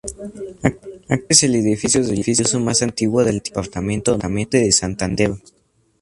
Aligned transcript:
Actualmente 0.63 1.25
es 1.29 1.43
el 1.43 1.53
edificio 1.53 2.01
religioso 2.01 2.59
más 2.59 2.81
antiguo 2.81 3.23
del 3.23 3.37
departamento 3.37 4.17
Norte 4.17 4.57
de 4.59 4.71
Santander. 4.71 5.33